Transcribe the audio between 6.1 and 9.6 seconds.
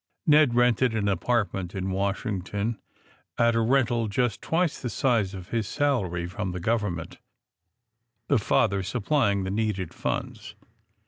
from the government, the father supplying the